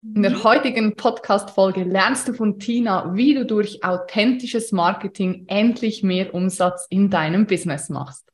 [0.00, 6.34] In der heutigen Podcast-Folge lernst du von Tina, wie du durch authentisches Marketing endlich mehr
[6.34, 8.28] Umsatz in deinem Business machst.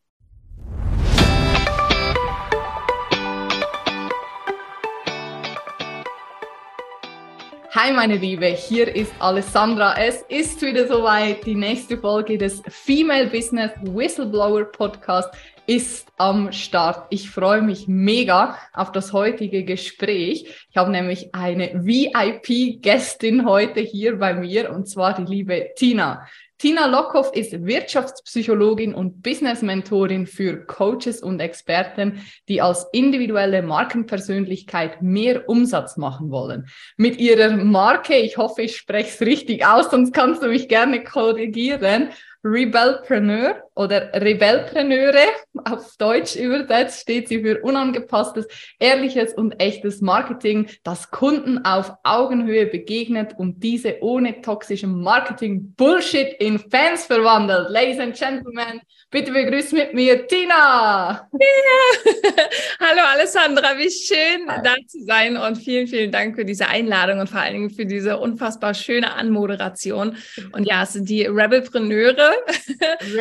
[7.74, 9.96] Hi meine Liebe, hier ist Alessandra.
[9.96, 11.46] Es ist wieder soweit.
[11.46, 15.31] Die nächste Folge des Female Business Whistleblower Podcast
[15.67, 17.06] ist am Start.
[17.10, 20.66] Ich freue mich mega auf das heutige Gespräch.
[20.70, 26.27] Ich habe nämlich eine VIP-Gästin heute hier bei mir und zwar die liebe Tina.
[26.59, 35.48] Tina Lockhoff ist Wirtschaftspsychologin und Business-Mentorin für Coaches und Experten, die als individuelle Markenpersönlichkeit mehr
[35.48, 36.67] Umsatz machen wollen.
[36.97, 41.03] Mit ihrer Marke, ich hoffe, ich spreche es richtig aus, sonst kannst du mich gerne
[41.03, 42.11] korrigieren,
[42.45, 45.24] Rebelpreneur oder Rebelpreneure
[45.64, 48.47] auf Deutsch übersetzt steht sie für unangepasstes,
[48.78, 56.34] ehrliches und echtes Marketing, das Kunden auf Augenhöhe begegnet und diese ohne toxischen Marketing Bullshit
[56.41, 57.70] in Fans verwandelt.
[57.70, 61.28] Ladies and Gentlemen, bitte begrüßt mit mir Tina.
[61.33, 62.34] Yeah.
[62.81, 64.61] Hallo Alessandra, wie schön Hi.
[64.62, 67.86] da zu sein und vielen, vielen Dank für diese Einladung und vor allen Dingen für
[67.86, 70.16] diese unfassbar schöne Anmoderation.
[70.53, 72.33] Und ja, es sind die Rebelpreneure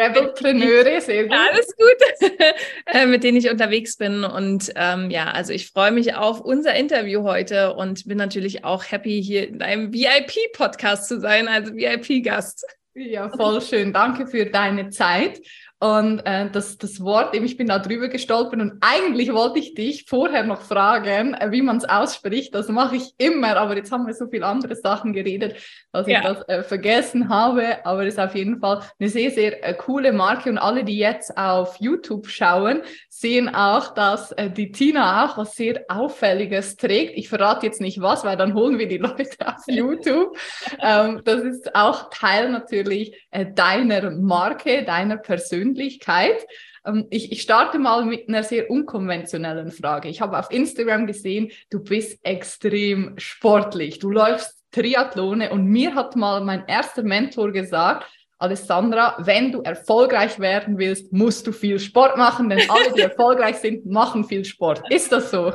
[0.43, 1.33] Rebelpreneure, sehr gut.
[1.33, 2.31] alles gut,
[2.87, 4.23] äh, mit denen ich unterwegs bin.
[4.23, 8.83] Und ähm, ja, also ich freue mich auf unser Interview heute und bin natürlich auch
[8.83, 12.65] happy, hier in einem VIP-Podcast zu sein, also VIP-Gast.
[12.95, 13.91] Ja, voll schön.
[13.91, 15.41] Danke für deine Zeit.
[15.83, 20.05] Und äh, das, das Wort, ich bin da drüber gestolpert und eigentlich wollte ich dich
[20.07, 22.55] vorher noch fragen, äh, wie man es ausspricht.
[22.55, 25.57] Das mache ich immer, aber jetzt haben wir so viele andere Sachen geredet,
[25.91, 26.19] dass ja.
[26.19, 27.85] ich das äh, vergessen habe.
[27.85, 30.97] Aber es ist auf jeden Fall eine sehr, sehr äh, coole Marke und alle, die
[30.97, 32.83] jetzt auf YouTube schauen,
[33.19, 37.17] sehen auch, dass äh, die Tina auch was sehr Auffälliges trägt.
[37.17, 40.35] Ich verrate jetzt nicht was, weil dann holen wir die Leute auf YouTube.
[40.81, 46.45] ähm, das ist auch Teil natürlich äh, deiner Marke, deiner Persönlichkeit.
[46.85, 50.09] Ähm, ich, ich starte mal mit einer sehr unkonventionellen Frage.
[50.09, 53.99] Ich habe auf Instagram gesehen, du bist extrem sportlich.
[53.99, 58.07] Du läufst Triathlone und mir hat mal mein erster Mentor gesagt,
[58.43, 63.55] Alessandra, wenn du erfolgreich werden willst, musst du viel Sport machen, denn alle, die erfolgreich
[63.57, 64.83] sind, machen viel Sport.
[64.89, 65.53] Ist das so?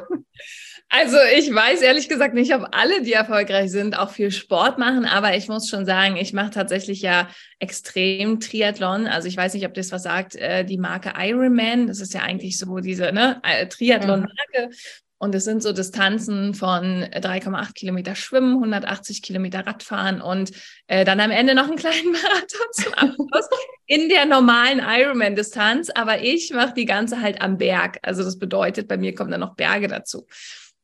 [0.91, 5.05] Also ich weiß ehrlich gesagt nicht, ob alle, die erfolgreich sind, auch viel Sport machen,
[5.05, 7.29] aber ich muss schon sagen, ich mache tatsächlich ja
[7.59, 9.07] extrem Triathlon.
[9.07, 12.23] Also ich weiß nicht, ob das was sagt, äh, die Marke Ironman, das ist ja
[12.23, 14.75] eigentlich so diese ne, äh, Triathlon-Marke.
[15.19, 20.53] Und es sind so Distanzen von 3,8 Kilometer Schwimmen, 180 Kilometer Radfahren und
[20.87, 23.49] äh, dann am Ende noch einen kleinen Marathon zum Abschluss
[23.87, 25.91] in der normalen Ironman-Distanz.
[25.91, 27.99] Aber ich mache die ganze halt am Berg.
[28.03, 30.27] Also das bedeutet, bei mir kommen dann noch Berge dazu.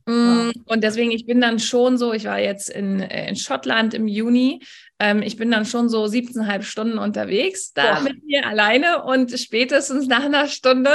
[0.06, 3.94] Mm, und deswegen, ich bin dann schon so, ich war jetzt in, äh, in Schottland
[3.94, 4.62] im Juni,
[4.98, 8.00] ähm, ich bin dann schon so 17,5 Stunden unterwegs, da Boah.
[8.02, 10.90] mit mir alleine und spätestens nach einer Stunde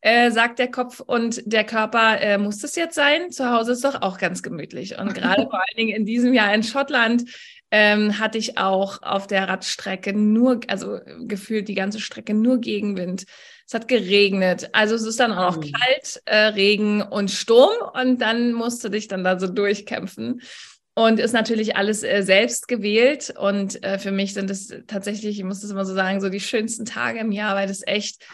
[0.00, 3.30] äh, sagt der Kopf und der Körper, äh, muss das jetzt sein?
[3.30, 4.98] Zu Hause ist doch auch ganz gemütlich.
[4.98, 7.24] Und gerade vor allen Dingen in diesem Jahr in Schottland
[7.70, 13.24] ähm, hatte ich auch auf der Radstrecke nur, also gefühlt die ganze Strecke nur Gegenwind.
[13.66, 14.70] Es hat geregnet.
[14.72, 15.72] Also es ist dann auch noch mhm.
[15.72, 20.40] kalt, äh, Regen und Sturm und dann musst du dich dann da so durchkämpfen.
[20.94, 23.32] Und ist natürlich alles äh, selbst gewählt.
[23.38, 26.40] Und äh, für mich sind es tatsächlich, ich muss das immer so sagen, so die
[26.40, 28.24] schönsten Tage im Jahr, weil das echt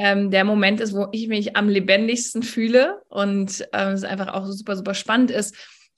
[0.00, 4.46] ähm, der Moment ist, wo ich mich am lebendigsten fühle und ähm, es einfach auch
[4.46, 5.54] super, super spannend ist.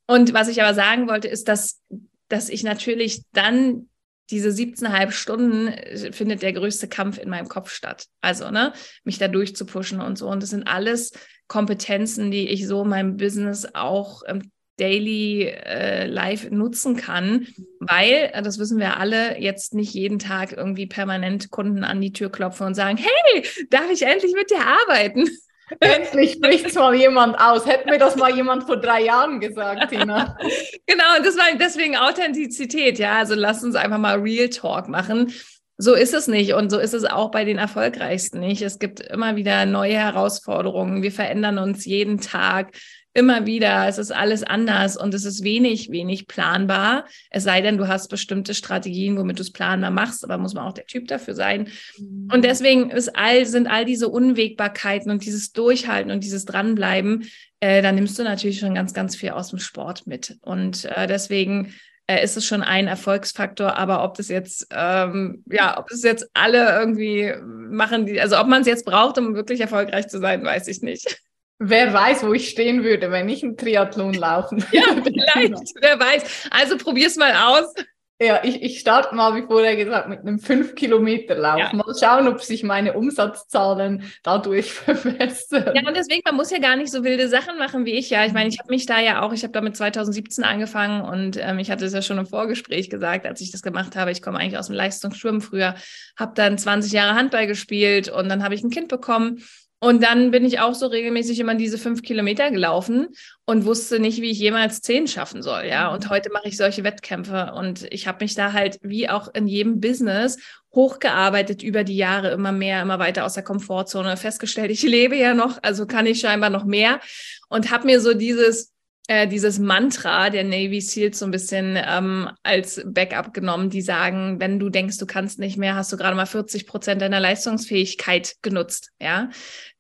[0.09, 1.81] Und was ich aber sagen wollte, ist, dass,
[2.29, 3.89] dass ich natürlich dann
[4.31, 8.07] diese 17,5 Stunden äh, findet der größte Kampf in meinem Kopf statt.
[8.21, 8.73] Also, ne,
[9.05, 10.29] mich da durchzupushen und so.
[10.29, 11.13] Und das sind alles
[11.47, 17.47] Kompetenzen, die ich so in meinem Business auch im Daily äh, Life nutzen kann,
[17.81, 22.13] weil, äh, das wissen wir alle, jetzt nicht jeden Tag irgendwie permanent Kunden an die
[22.13, 25.29] Tür klopfen und sagen, hey, darf ich endlich mit dir arbeiten?
[25.81, 27.67] Endlich spricht es mal jemand aus.
[27.67, 30.37] Hätte mir das mal jemand vor drei Jahren gesagt, Tina.
[30.87, 33.19] genau, und das war deswegen Authentizität, ja.
[33.19, 35.33] Also lass uns einfach mal Real Talk machen.
[35.79, 38.63] So ist es nicht und so ist es auch bei den Erfolgreichsten nicht.
[38.63, 41.03] Es gibt immer wieder neue Herausforderungen.
[41.03, 42.73] Wir verändern uns jeden Tag
[43.15, 47.07] immer wieder, es ist alles anders und es ist wenig, wenig planbar.
[47.31, 50.67] Es sei denn, du hast bestimmte Strategien, womit du es planbar machst, aber muss man
[50.67, 51.69] auch der Typ dafür sein.
[51.99, 52.29] Mhm.
[52.33, 57.29] Und deswegen ist all, sind all diese Unwägbarkeiten und dieses Durchhalten und dieses Dranbleiben,
[57.61, 60.39] äh, da nimmst du natürlich schon ganz, ganz viel aus dem Sport mit.
[60.41, 61.75] Und äh, deswegen
[62.07, 66.29] äh, ist es schon ein Erfolgsfaktor, aber ob das jetzt, ähm, ja, ob es jetzt
[66.35, 70.43] alle irgendwie machen, die, also ob man es jetzt braucht, um wirklich erfolgreich zu sein,
[70.43, 71.23] weiß ich nicht.
[71.65, 74.77] Wer weiß, wo ich stehen würde, wenn ich einen Triathlon laufen würde.
[74.77, 76.49] Ja, vielleicht, wer weiß.
[76.51, 77.73] Also probier's mal aus.
[78.21, 81.59] Ja, ich, ich starte mal, wie vorher gesagt, mit einem 5-Kilometer-Lauf.
[81.59, 81.73] Ja.
[81.73, 85.73] Mal schauen, ob sich meine Umsatzzahlen dadurch verbessern.
[85.75, 88.11] Ja, und deswegen, man muss ja gar nicht so wilde Sachen machen wie ich.
[88.11, 91.37] Ja, ich meine, ich habe mich da ja auch, ich habe damit 2017 angefangen und
[91.37, 94.13] ähm, ich hatte es ja schon im Vorgespräch gesagt, als ich das gemacht habe.
[94.13, 95.75] Ich komme eigentlich aus dem Leistungsschwimmen früher,
[96.17, 99.43] habe dann 20 Jahre Handball gespielt und dann habe ich ein Kind bekommen
[99.83, 103.09] und dann bin ich auch so regelmäßig immer diese fünf Kilometer gelaufen
[103.47, 105.65] und wusste nicht, wie ich jemals zehn schaffen soll.
[105.65, 109.35] Ja, und heute mache ich solche Wettkämpfe und ich habe mich da halt wie auch
[109.35, 110.39] in jedem Business
[110.73, 114.71] hochgearbeitet über die Jahre, immer mehr, immer weiter aus der Komfortzone festgestellt.
[114.71, 117.01] Ich lebe ja noch, also kann ich scheinbar noch mehr
[117.49, 118.72] und habe mir so dieses
[119.13, 124.41] äh, dieses Mantra der Navy Seals so ein bisschen ähm, als Backup genommen, die sagen,
[124.41, 128.37] wenn du denkst, du kannst nicht mehr, hast du gerade mal 40 Prozent deiner Leistungsfähigkeit
[128.41, 129.29] genutzt, ja.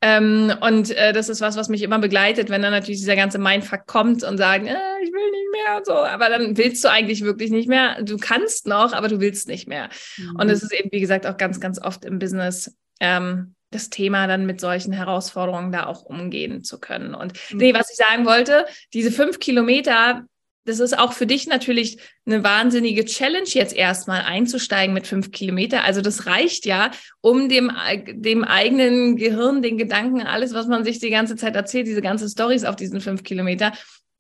[0.02, 3.38] Ähm, und äh, das ist was, was mich immer begleitet, wenn dann natürlich dieser ganze
[3.38, 6.90] Mindfuck kommt und sagen, äh, ich will nicht mehr und so, aber dann willst du
[6.90, 8.02] eigentlich wirklich nicht mehr.
[8.02, 9.88] Du kannst noch, aber du willst nicht mehr.
[10.19, 10.37] Mhm.
[10.37, 14.26] Und es ist eben, wie gesagt, auch ganz, ganz oft im Business ähm, das Thema
[14.26, 17.14] dann mit solchen Herausforderungen da auch umgehen zu können.
[17.14, 17.58] Und mhm.
[17.58, 20.24] nee, was ich sagen wollte, diese fünf Kilometer,
[20.64, 25.82] das ist auch für dich natürlich eine wahnsinnige Challenge, jetzt erstmal einzusteigen mit fünf Kilometer.
[25.82, 27.72] Also das reicht ja, um dem,
[28.12, 32.28] dem eigenen Gehirn, den Gedanken, alles, was man sich die ganze Zeit erzählt, diese ganzen
[32.28, 33.72] Stories auf diesen fünf Kilometer,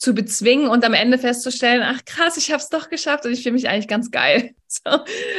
[0.02, 3.44] zu bezwingen und am Ende festzustellen, ach krass, ich habe es doch geschafft und ich
[3.44, 4.50] fühle mich eigentlich ganz geil.
[4.72, 4.90] So.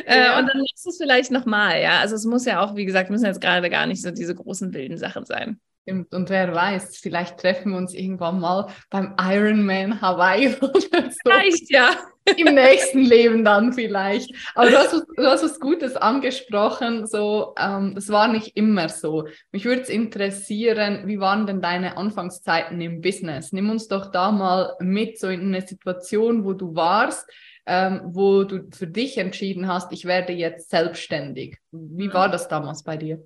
[0.05, 0.37] Äh, ja.
[0.37, 2.01] Und dann machst du es vielleicht nochmal, ja.
[2.01, 4.75] Also es muss ja auch, wie gesagt, müssen jetzt gerade gar nicht so diese großen
[4.75, 5.59] wilden Sachen sein.
[5.85, 11.17] Und wer weiß, vielleicht treffen wir uns irgendwann mal beim Ironman Hawaii oder so.
[11.23, 11.91] Vielleicht, ja.
[12.37, 14.33] Im nächsten Leben dann vielleicht.
[14.55, 17.05] Aber du hast, du hast was Gutes angesprochen.
[17.05, 19.27] So, ähm, das war nicht immer so.
[19.51, 23.51] Mich würde es interessieren, wie waren denn deine Anfangszeiten im Business?
[23.51, 27.29] Nimm uns doch da mal mit, so in eine Situation, wo du warst,
[27.65, 31.57] ähm, wo du für dich entschieden hast, ich werde jetzt selbstständig.
[31.71, 33.21] Wie war das damals bei dir?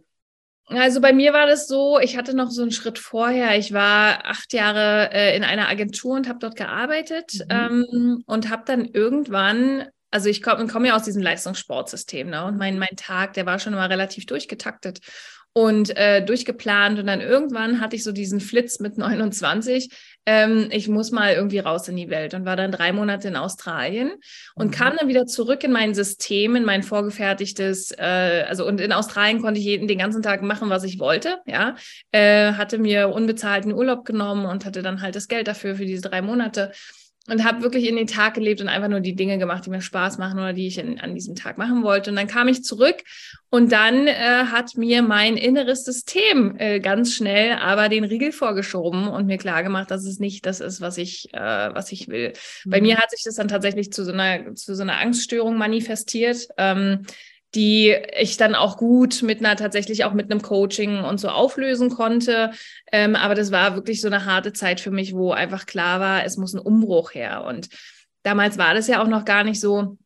[0.70, 3.58] Also bei mir war das so, ich hatte noch so einen Schritt vorher.
[3.58, 7.50] Ich war acht Jahre äh, in einer Agentur und habe dort gearbeitet mhm.
[7.50, 12.44] ähm, und habe dann irgendwann, also ich komme komm ja aus diesem Leistungssportsystem ne?
[12.44, 15.00] und mein, mein Tag, der war schon immer relativ durchgetaktet
[15.54, 17.00] und äh, durchgeplant.
[17.00, 19.90] Und dann irgendwann hatte ich so diesen Flitz mit 29.
[20.30, 23.38] Ähm, ich muss mal irgendwie raus in die Welt und war dann drei Monate in
[23.38, 24.12] Australien
[24.56, 24.72] und mhm.
[24.72, 29.42] kam dann wieder zurück in mein System, in mein vorgefertigtes, äh, also und in Australien
[29.42, 31.76] konnte ich jeden, den ganzen Tag machen, was ich wollte, ja.
[32.12, 36.10] Äh, hatte mir unbezahlten Urlaub genommen und hatte dann halt das Geld dafür für diese
[36.10, 36.74] drei Monate
[37.28, 39.82] und habe wirklich in den Tag gelebt und einfach nur die Dinge gemacht, die mir
[39.82, 42.10] Spaß machen oder die ich in, an diesem Tag machen wollte.
[42.10, 43.04] Und dann kam ich zurück
[43.50, 49.08] und dann äh, hat mir mein inneres System äh, ganz schnell aber den Riegel vorgeschoben
[49.08, 52.34] und mir klar gemacht, dass es nicht das ist, was ich, äh, was ich will.
[52.64, 52.70] Mhm.
[52.70, 56.48] Bei mir hat sich das dann tatsächlich zu so einer, zu so einer Angststörung manifestiert.
[56.58, 57.06] Ähm,
[57.56, 61.90] die ich dann auch gut mit einer tatsächlich auch mit einem Coaching und so auflösen
[61.90, 62.52] konnte.
[62.92, 66.26] Ähm, aber das war wirklich so eine harte Zeit für mich, wo einfach klar war,
[66.26, 67.46] es muss ein Umbruch her.
[67.46, 67.70] Und
[68.24, 69.98] damals war das ja auch noch gar nicht so,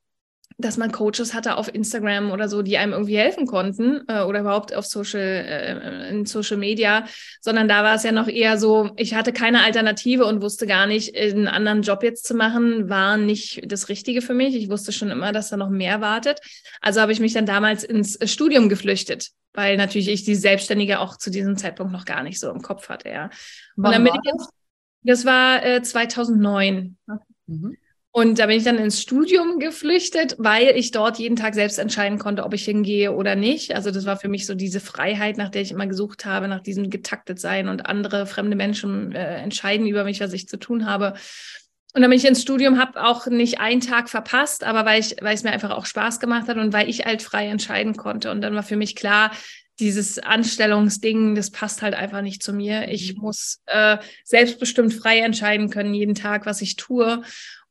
[0.62, 4.42] dass man Coaches hatte auf Instagram oder so, die einem irgendwie helfen konnten äh, oder
[4.42, 7.06] überhaupt auf Social, äh, in Social Media,
[7.42, 10.88] sondern da war es ja noch eher so, ich hatte keine Alternative und wusste gar
[10.88, 14.56] nicht, einen anderen Job jetzt zu machen, war nicht das Richtige für mich.
[14.56, 16.40] Ich wusste schon immer, dass da noch mehr wartet.
[16.81, 21.18] Also habe ich mich dann damals ins Studium geflüchtet, weil natürlich ich die Selbstständige auch
[21.18, 23.30] zu diesem Zeitpunkt noch gar nicht so im Kopf hatte, ja.
[23.76, 24.50] Und dann bin ich jetzt,
[25.04, 26.97] das war äh, 2009.
[27.07, 27.19] Okay.
[27.47, 27.78] Mhm.
[28.13, 32.19] Und da bin ich dann ins Studium geflüchtet, weil ich dort jeden Tag selbst entscheiden
[32.19, 33.73] konnte, ob ich hingehe oder nicht.
[33.73, 36.59] Also das war für mich so diese Freiheit, nach der ich immer gesucht habe, nach
[36.59, 40.85] diesem getaktet sein und andere fremde Menschen äh, entscheiden über mich, was ich zu tun
[40.85, 41.13] habe.
[41.94, 45.15] Und dann bin ich ins Studium, habe auch nicht einen Tag verpasst, aber weil ich,
[45.21, 48.30] weil es mir einfach auch Spaß gemacht hat und weil ich halt frei entscheiden konnte.
[48.31, 49.31] Und dann war für mich klar,
[49.80, 52.89] dieses Anstellungsding, das passt halt einfach nicht zu mir.
[52.89, 53.21] Ich mhm.
[53.21, 57.23] muss äh, selbstbestimmt frei entscheiden können, jeden Tag, was ich tue.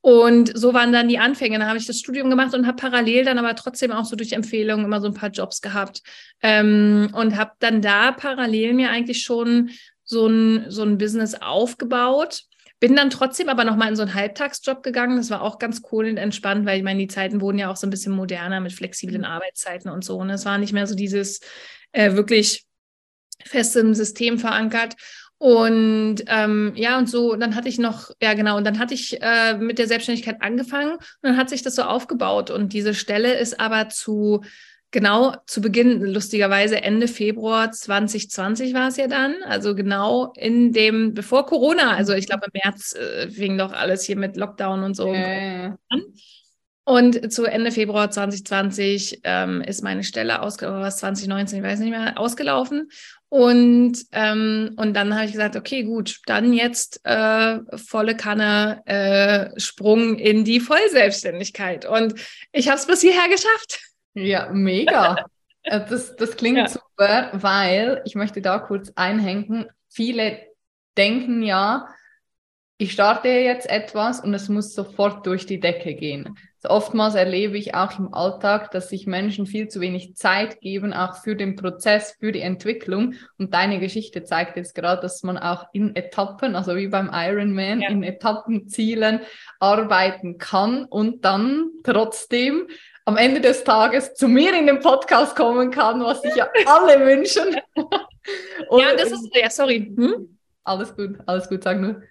[0.02, 1.59] Und so waren dann die Anfänge.
[1.59, 4.33] Dann habe ich das Studium gemacht und habe parallel dann aber trotzdem auch so durch
[4.33, 6.02] Empfehlungen immer so ein paar Jobs gehabt.
[6.42, 9.71] Ähm, und habe dann da parallel mir eigentlich schon
[10.04, 12.45] so ein, so ein Business aufgebaut.
[12.80, 15.19] Bin dann trotzdem aber nochmal in so einen Halbtagsjob gegangen.
[15.19, 17.76] Das war auch ganz cool und entspannt, weil ich meine, die Zeiten wurden ja auch
[17.76, 19.26] so ein bisschen moderner mit flexiblen mhm.
[19.26, 20.16] Arbeitszeiten und so.
[20.16, 21.40] Und es war nicht mehr so dieses
[21.92, 22.64] äh, wirklich
[23.45, 24.97] fest im System verankert.
[25.42, 29.23] Und ähm, ja, und so, dann hatte ich noch, ja genau, und dann hatte ich
[29.23, 32.50] äh, mit der Selbstständigkeit angefangen und dann hat sich das so aufgebaut.
[32.50, 34.42] Und diese Stelle ist aber zu
[34.90, 41.14] genau zu Beginn, lustigerweise Ende Februar 2020 war es ja dann, also genau in dem,
[41.14, 44.94] bevor Corona, also ich glaube im März äh, fing doch alles hier mit Lockdown und
[44.94, 45.70] so äh.
[45.88, 46.02] an.
[46.85, 51.90] Und zu Ende Februar 2020 ähm, ist meine Stelle ausgelaufen, was 2019, ich weiß nicht
[51.90, 52.90] mehr, ausgelaufen.
[53.31, 59.59] Und, ähm, und dann habe ich gesagt, okay, gut, dann jetzt äh, volle Kanne äh,
[59.59, 61.87] Sprung in die Vollselbstständigkeit.
[61.87, 62.15] Und
[62.51, 63.81] ich habe es bis hierher geschafft.
[64.15, 65.25] Ja, mega.
[65.63, 66.69] Äh, das, das klingt ja.
[66.69, 69.67] super, weil ich möchte da kurz einhängen.
[69.91, 70.39] Viele
[70.97, 71.87] denken ja,
[72.79, 76.35] ich starte jetzt etwas und es muss sofort durch die Decke gehen.
[76.62, 80.93] So oftmals erlebe ich auch im Alltag, dass sich Menschen viel zu wenig Zeit geben,
[80.93, 83.14] auch für den Prozess, für die Entwicklung.
[83.38, 87.81] Und deine Geschichte zeigt jetzt gerade, dass man auch in Etappen, also wie beim Ironman,
[87.81, 87.88] ja.
[87.88, 89.21] in Etappenzielen
[89.59, 92.67] arbeiten kann und dann trotzdem
[93.07, 97.07] am Ende des Tages zu mir in den Podcast kommen kann, was sich ja alle
[97.07, 97.57] wünschen.
[97.75, 99.95] ja, das ist, ja, sorry.
[99.97, 100.38] Hm?
[100.62, 102.02] Alles gut, alles gut, sag nur.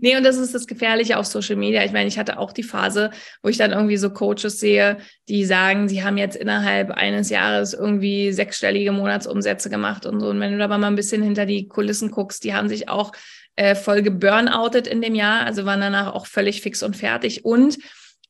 [0.00, 1.84] Nee, und das ist das Gefährliche auf Social Media.
[1.84, 3.10] Ich meine, ich hatte auch die Phase,
[3.42, 4.98] wo ich dann irgendwie so Coaches sehe,
[5.28, 10.28] die sagen, sie haben jetzt innerhalb eines Jahres irgendwie sechsstellige Monatsumsätze gemacht und so.
[10.28, 13.12] Und wenn du da mal ein bisschen hinter die Kulissen guckst, die haben sich auch
[13.56, 17.44] äh, voll geburnoutet in dem Jahr, also waren danach auch völlig fix und fertig.
[17.44, 17.78] Und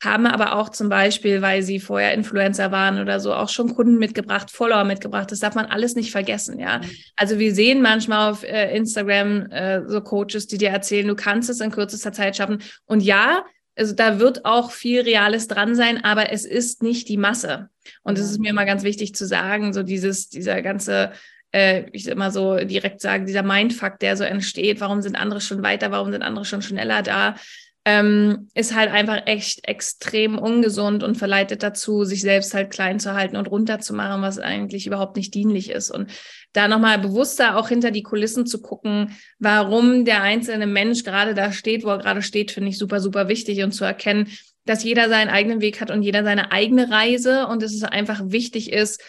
[0.05, 3.99] haben aber auch zum Beispiel, weil sie vorher Influencer waren oder so, auch schon Kunden
[3.99, 5.31] mitgebracht, Follower mitgebracht.
[5.31, 6.79] Das darf man alles nicht vergessen, ja.
[6.79, 6.91] Mhm.
[7.17, 11.49] Also wir sehen manchmal auf äh, Instagram äh, so Coaches, die dir erzählen, du kannst
[11.49, 12.63] es in kürzester Zeit schaffen.
[12.85, 13.45] Und ja,
[13.77, 17.69] also da wird auch viel Reales dran sein, aber es ist nicht die Masse.
[18.03, 21.13] Und es ist mir immer ganz wichtig zu sagen, so dieses, dieser ganze
[21.53, 25.63] äh, ich immer so direkt sagen, dieser Mindfuck, der so entsteht, warum sind andere schon
[25.63, 27.37] weiter, warum sind andere schon schneller da,
[27.85, 33.15] ähm, ist halt einfach echt extrem ungesund und verleitet dazu, sich selbst halt klein zu
[33.15, 35.91] halten und runterzumachen, was eigentlich überhaupt nicht dienlich ist.
[35.91, 36.11] Und
[36.53, 41.51] da nochmal bewusster auch hinter die Kulissen zu gucken, warum der einzelne Mensch gerade da
[41.51, 44.29] steht, wo er gerade steht, finde ich super, super wichtig und zu erkennen,
[44.65, 48.21] dass jeder seinen eigenen Weg hat und jeder seine eigene Reise und dass es einfach
[48.27, 49.03] wichtig ist,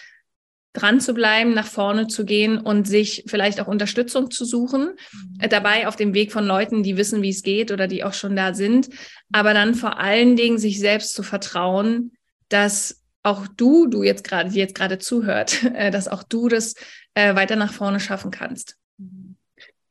[0.74, 4.96] dran zu bleiben, nach vorne zu gehen und sich vielleicht auch Unterstützung zu suchen.
[5.12, 5.50] Mhm.
[5.50, 8.36] Dabei auf dem Weg von Leuten, die wissen, wie es geht oder die auch schon
[8.36, 8.90] da sind.
[9.32, 12.12] Aber dann vor allen Dingen sich selbst zu vertrauen,
[12.50, 16.76] dass auch du, du jetzt gerade, die jetzt gerade zuhört, äh, dass auch du das
[17.14, 18.76] äh, weiter nach vorne schaffen kannst.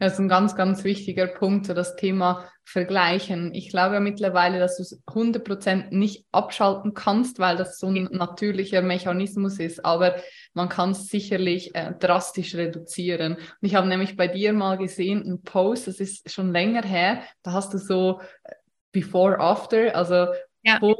[0.03, 3.55] Das ist ein ganz, ganz wichtiger Punkt, so das Thema Vergleichen.
[3.55, 8.83] Ich glaube mittlerweile, dass du es 100% nicht abschalten kannst, weil das so ein natürlicher
[8.83, 10.17] Mechanismus ist, aber
[10.55, 13.35] man kann es sicherlich äh, drastisch reduzieren.
[13.35, 17.23] Und ich habe nämlich bei dir mal gesehen, einen Post, das ist schon länger her,
[17.45, 18.55] da hast du so äh,
[18.91, 20.81] Before, After, also ja.
[20.81, 20.97] vor,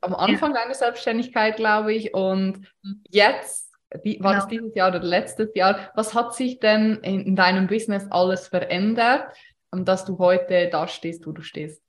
[0.00, 0.62] am Anfang ja.
[0.62, 2.66] deiner Selbstständigkeit, glaube ich, und
[3.08, 3.61] jetzt
[4.02, 4.44] wie, war genau.
[4.44, 5.90] das dieses Jahr oder letztes Jahr?
[5.94, 9.24] Was hat sich denn in, in deinem Business alles verändert,
[9.70, 11.82] dass du heute da stehst, wo du stehst?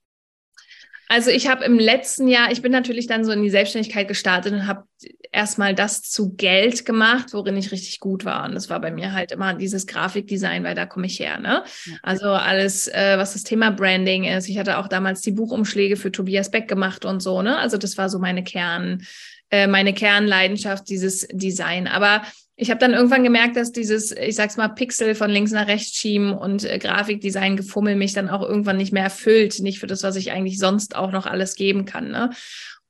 [1.08, 4.52] Also ich habe im letzten Jahr, ich bin natürlich dann so in die Selbstständigkeit gestartet
[4.52, 4.84] und habe
[5.32, 8.46] erstmal das zu Geld gemacht, worin ich richtig gut war.
[8.46, 11.38] Und das war bei mir halt immer dieses Grafikdesign, weil da komme ich her.
[11.38, 11.62] Ne?
[12.02, 14.48] Also alles, äh, was das Thema Branding ist.
[14.48, 17.42] Ich hatte auch damals die Buchumschläge für Tobias Beck gemacht und so.
[17.42, 17.58] Ne?
[17.58, 19.04] Also das war so meine Kern,
[19.54, 21.86] äh, meine Kernleidenschaft, dieses Design.
[21.86, 22.22] Aber
[22.56, 25.96] ich habe dann irgendwann gemerkt, dass dieses, ich sag's mal, Pixel von links nach rechts
[25.96, 30.02] schieben und äh, Grafikdesign gefummel mich dann auch irgendwann nicht mehr erfüllt, nicht für das,
[30.02, 32.10] was ich eigentlich sonst auch noch alles geben kann.
[32.10, 32.30] Ne?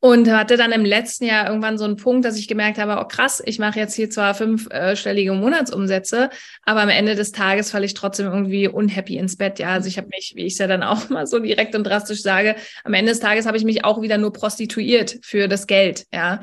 [0.05, 3.09] Und hatte dann im letzten Jahr irgendwann so einen Punkt, dass ich gemerkt habe, oh
[3.09, 6.29] krass, ich mache jetzt hier zwar fünfstellige Monatsumsätze,
[6.63, 9.59] aber am Ende des Tages falle ich trotzdem irgendwie unhappy ins Bett.
[9.59, 11.85] Ja, also ich habe mich, wie ich es ja dann auch mal so direkt und
[11.85, 15.67] drastisch sage, am Ende des Tages habe ich mich auch wieder nur prostituiert für das
[15.67, 16.05] Geld.
[16.13, 16.43] Ja,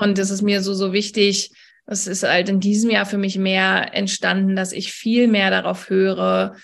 [0.00, 1.50] und das ist mir so, so wichtig.
[1.84, 5.90] Es ist halt in diesem Jahr für mich mehr entstanden, dass ich viel mehr darauf
[5.90, 6.56] höre,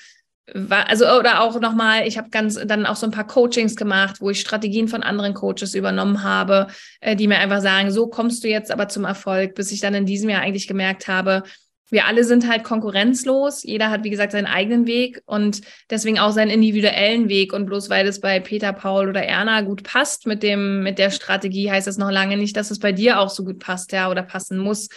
[0.71, 4.30] also oder auch nochmal, ich habe ganz dann auch so ein paar Coachings gemacht, wo
[4.30, 6.66] ich Strategien von anderen Coaches übernommen habe,
[7.00, 9.95] äh, die mir einfach sagen, so kommst du jetzt aber zum Erfolg, bis ich dann
[9.95, 11.42] in diesem Jahr eigentlich gemerkt habe,
[11.90, 13.64] wir alle sind halt konkurrenzlos.
[13.64, 17.52] Jeder hat, wie gesagt, seinen eigenen Weg und deswegen auch seinen individuellen Weg.
[17.52, 21.11] Und bloß weil es bei Peter, Paul oder Erna gut passt mit dem, mit der
[21.11, 24.11] Strategie, heißt das noch lange nicht, dass es bei dir auch so gut passt, ja,
[24.11, 24.88] oder passen muss.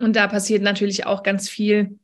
[0.00, 1.98] Und da passiert natürlich auch ganz viel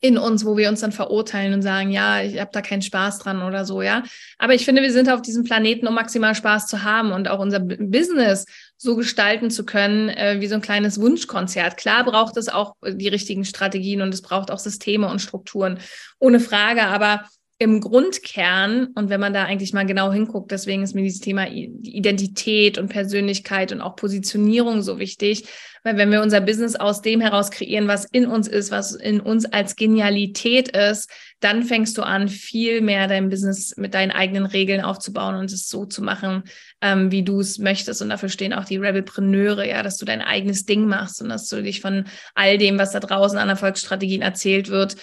[0.00, 3.18] in uns, wo wir uns dann verurteilen und sagen, ja, ich habe da keinen Spaß
[3.18, 4.02] dran oder so, ja.
[4.38, 7.38] Aber ich finde, wir sind auf diesem Planeten, um maximal Spaß zu haben und auch
[7.38, 8.44] unser Business
[8.76, 11.76] so gestalten zu können, äh, wie so ein kleines Wunschkonzert.
[11.76, 15.78] Klar braucht es auch die richtigen Strategien und es braucht auch Systeme und Strukturen,
[16.18, 16.84] ohne Frage.
[16.84, 17.24] Aber
[17.58, 21.48] im Grundkern und wenn man da eigentlich mal genau hinguckt, deswegen ist mir dieses Thema
[21.48, 25.44] Identität und Persönlichkeit und auch Positionierung so wichtig,
[25.82, 29.20] weil wenn wir unser Business aus dem heraus kreieren, was in uns ist, was in
[29.20, 31.08] uns als Genialität ist,
[31.40, 35.68] dann fängst du an, viel mehr dein Business mit deinen eigenen Regeln aufzubauen und es
[35.68, 36.42] so zu machen,
[36.82, 38.02] ähm, wie du es möchtest.
[38.02, 41.48] Und dafür stehen auch die Rebelpreneure, ja, dass du dein eigenes Ding machst und dass
[41.48, 44.96] du dich von all dem, was da draußen an Erfolgsstrategien erzählt wird,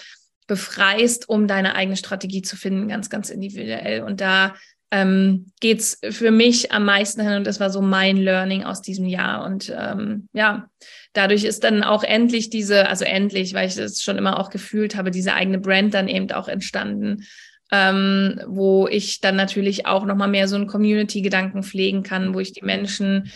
[0.48, 4.04] befreist, um deine eigene Strategie zu finden, ganz, ganz individuell.
[4.04, 4.56] Und da
[4.94, 8.82] ähm, geht es für mich am meisten hin und das war so mein Learning aus
[8.82, 9.44] diesem Jahr.
[9.44, 10.70] Und ähm, ja,
[11.14, 14.96] dadurch ist dann auch endlich diese, also endlich, weil ich das schon immer auch gefühlt
[14.96, 17.24] habe, diese eigene Brand dann eben auch entstanden.
[17.72, 22.54] Ähm, wo ich dann natürlich auch nochmal mehr so einen Community-Gedanken pflegen kann, wo ich
[22.54, 23.32] die Menschen,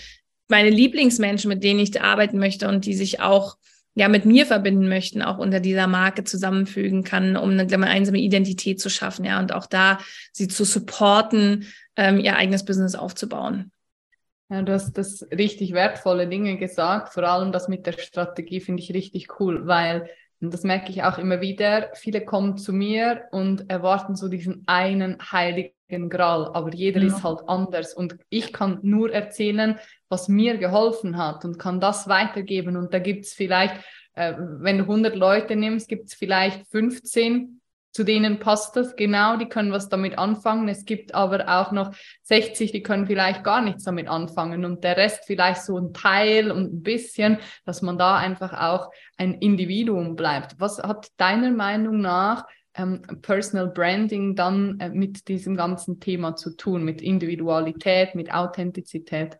[0.48, 3.58] meine Lieblingsmenschen, mit denen ich arbeiten möchte und die sich auch
[3.98, 8.80] ja mit mir verbinden möchten, auch unter dieser Marke zusammenfügen kann, um eine gemeinsame Identität
[8.80, 9.98] zu schaffen, ja, und auch da
[10.32, 13.72] sie zu supporten, ähm, ihr eigenes Business aufzubauen.
[14.50, 17.12] Ja, du hast das richtig wertvolle Dinge gesagt.
[17.12, 20.08] Vor allem das mit der Strategie finde ich richtig cool, weil,
[20.42, 24.64] und das merke ich auch immer wieder, viele kommen zu mir und erwarten so diesen
[24.68, 27.08] einen heiligen Gral, aber jeder ja.
[27.08, 27.94] ist halt anders.
[27.94, 29.80] Und ich kann nur erzählen,
[30.10, 32.78] was mir geholfen hat und kann das weitergeben.
[32.78, 33.76] Und da gibt es vielleicht,
[34.14, 37.57] äh, wenn du 100 Leute nimmst, gibt es vielleicht 15,
[37.92, 40.68] zu denen passt das genau, die können was damit anfangen.
[40.70, 44.98] Es gibt aber auch noch 60, die können vielleicht gar nichts damit anfangen und der
[44.98, 50.16] Rest vielleicht so ein Teil und ein bisschen, dass man da einfach auch ein Individuum
[50.16, 50.60] bleibt.
[50.60, 56.56] Was hat deiner Meinung nach ähm, Personal Branding dann äh, mit diesem ganzen Thema zu
[56.56, 59.40] tun, mit Individualität, mit Authentizität?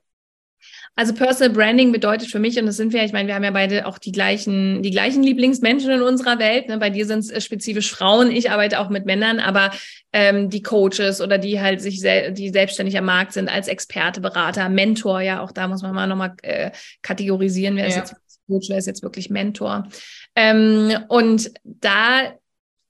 [0.96, 3.52] Also Personal Branding bedeutet für mich, und das sind wir, ich meine, wir haben ja
[3.52, 6.68] beide auch die gleichen, die gleichen Lieblingsmenschen in unserer Welt.
[6.68, 6.80] Ne?
[6.80, 9.72] Bei dir sind es äh, spezifisch Frauen, ich arbeite auch mit Männern, aber
[10.12, 14.22] ähm, die Coaches oder die halt sich sel die selbstständig am Markt sind als Experte,
[14.22, 16.72] Berater, Mentor, ja, auch da muss man mal nochmal äh,
[17.04, 17.90] kategorisieren, wer ja.
[17.90, 18.16] ist jetzt
[18.48, 19.88] Coach, wer ist jetzt wirklich Mentor.
[20.36, 22.34] Ähm, und da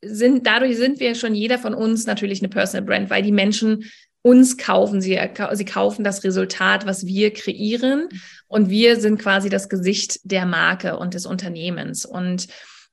[0.01, 3.86] sind, dadurch sind wir schon jeder von uns natürlich eine Personal Brand, weil die Menschen
[4.21, 5.01] uns kaufen.
[5.01, 5.19] Sie,
[5.53, 8.09] sie kaufen das Resultat, was wir kreieren.
[8.47, 12.06] Und wir sind quasi das Gesicht der Marke und des Unternehmens.
[12.06, 12.47] Und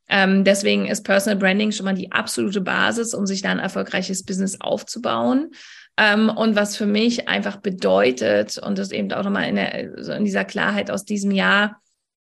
[0.09, 4.25] ähm, deswegen ist Personal Branding schon mal die absolute Basis, um sich da ein erfolgreiches
[4.25, 5.51] Business aufzubauen.
[5.97, 10.13] Ähm, und was für mich einfach bedeutet, und das eben auch nochmal in, der, so
[10.13, 11.81] in dieser Klarheit aus diesem Jahr,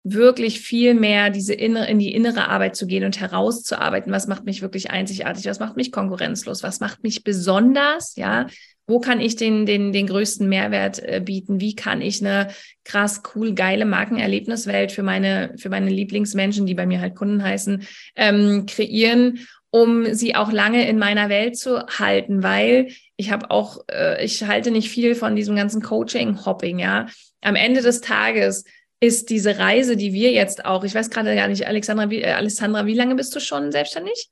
[0.04, 4.44] wirklich viel mehr diese innere, in die innere Arbeit zu gehen und herauszuarbeiten, was macht
[4.44, 8.48] mich wirklich einzigartig, was macht mich konkurrenzlos, was macht mich besonders, ja,
[8.86, 11.60] wo kann ich den, den, den größten Mehrwert äh, bieten?
[11.60, 12.48] Wie kann ich eine
[12.84, 17.86] krass, cool, geile Markenerlebniswelt für meine, für meine Lieblingsmenschen, die bei mir halt Kunden heißen,
[18.16, 23.78] ähm, kreieren, um sie auch lange in meiner Welt zu halten, weil ich habe auch,
[23.90, 27.06] äh, ich halte nicht viel von diesem ganzen Coaching-Hopping, ja.
[27.40, 28.64] Am Ende des Tages
[29.00, 32.32] ist diese Reise, die wir jetzt auch, ich weiß gerade gar nicht, Alexandra, wie, äh,
[32.32, 34.28] Alessandra, wie lange bist du schon selbstständig?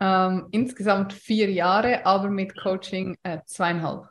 [0.00, 4.08] Ähm, insgesamt vier Jahre, aber mit Coaching äh, zweieinhalb.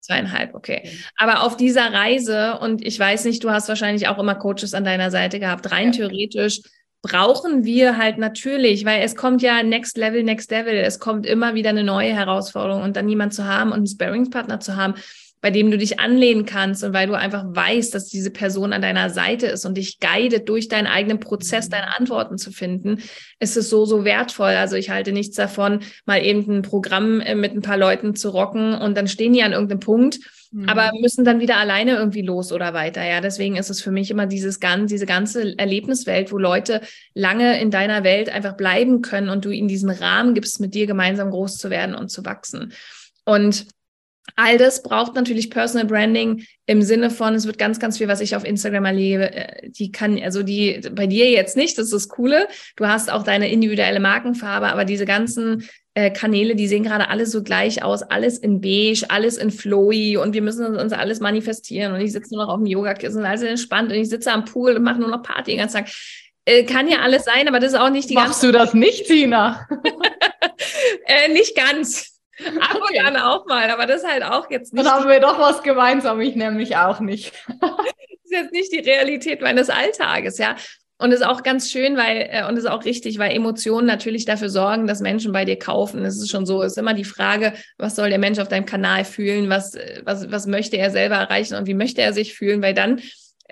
[0.00, 0.88] Zweieinhalb, okay.
[1.16, 4.84] Aber auf dieser Reise, und ich weiß nicht, du hast wahrscheinlich auch immer Coaches an
[4.84, 5.92] deiner Seite gehabt, rein ja.
[5.92, 6.60] theoretisch
[7.02, 11.54] brauchen wir halt natürlich, weil es kommt ja Next Level, Next Level, es kommt immer
[11.54, 14.94] wieder eine neue Herausforderung und dann jemand zu haben und einen Sparringspartner zu haben,
[15.42, 18.80] bei dem du dich anlehnen kannst und weil du einfach weißt, dass diese Person an
[18.80, 23.02] deiner Seite ist und dich guidet durch deinen eigenen Prozess, deine Antworten zu finden,
[23.40, 24.52] ist es so, so wertvoll.
[24.52, 28.30] Also ich halte nichts davon, mal eben ein Programm äh, mit ein paar Leuten zu
[28.30, 30.20] rocken und dann stehen die an irgendeinem Punkt,
[30.52, 30.68] mhm.
[30.68, 33.04] aber müssen dann wieder alleine irgendwie los oder weiter.
[33.04, 36.82] Ja, deswegen ist es für mich immer dieses ganz, diese ganze Erlebniswelt, wo Leute
[37.14, 40.86] lange in deiner Welt einfach bleiben können und du ihnen diesen Rahmen gibst, mit dir
[40.86, 42.72] gemeinsam groß zu werden und zu wachsen.
[43.24, 43.66] Und
[44.36, 48.20] All das braucht natürlich Personal Branding im Sinne von, es wird ganz, ganz viel, was
[48.20, 51.92] ich auf Instagram erlebe, äh, die kann, also die bei dir jetzt nicht, das ist
[51.92, 52.48] das Coole.
[52.76, 57.26] Du hast auch deine individuelle Markenfarbe, aber diese ganzen äh, Kanäle, die sehen gerade alle
[57.26, 61.92] so gleich aus, alles in beige, alles in flowy und wir müssen uns alles manifestieren
[61.92, 64.76] und ich sitze nur noch auf dem Yogakissen, alles entspannt und ich sitze am Pool
[64.76, 65.88] und mache nur noch Party den ganzen Tag.
[66.44, 68.46] Äh, kann ja alles sein, aber das ist auch nicht die Machst ganze...
[68.46, 69.68] du das nicht, Tina?
[71.06, 72.11] äh, nicht ganz.
[72.60, 74.84] Ab und an auch mal, aber das ist halt auch jetzt nicht.
[74.84, 77.32] Dann haben wir doch was gemeinsam, ich nämlich auch nicht.
[77.60, 77.70] das
[78.24, 80.56] ist jetzt nicht die Realität meines Alltages, ja.
[80.98, 84.48] Und ist auch ganz schön, weil, äh, und ist auch richtig, weil Emotionen natürlich dafür
[84.48, 86.04] sorgen, dass Menschen bei dir kaufen.
[86.04, 88.66] Es ist schon so, es ist immer die Frage, was soll der Mensch auf deinem
[88.66, 92.34] Kanal fühlen, was, äh, was, was möchte er selber erreichen und wie möchte er sich
[92.34, 93.00] fühlen, weil dann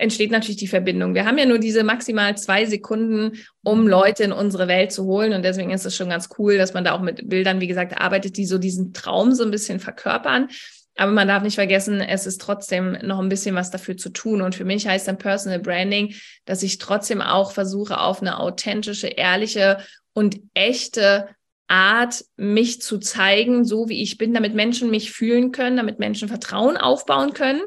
[0.01, 1.13] entsteht natürlich die Verbindung.
[1.13, 5.31] Wir haben ja nur diese maximal zwei Sekunden, um Leute in unsere Welt zu holen.
[5.31, 8.01] Und deswegen ist es schon ganz cool, dass man da auch mit Bildern, wie gesagt,
[8.01, 10.49] arbeitet, die so diesen Traum so ein bisschen verkörpern.
[10.97, 14.41] Aber man darf nicht vergessen, es ist trotzdem noch ein bisschen was dafür zu tun.
[14.41, 19.07] Und für mich heißt dann Personal Branding, dass ich trotzdem auch versuche, auf eine authentische,
[19.07, 19.77] ehrliche
[20.13, 21.29] und echte
[21.67, 26.27] Art, mich zu zeigen, so wie ich bin, damit Menschen mich fühlen können, damit Menschen
[26.27, 27.61] Vertrauen aufbauen können